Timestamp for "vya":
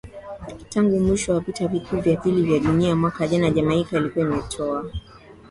2.01-2.17, 2.41-2.59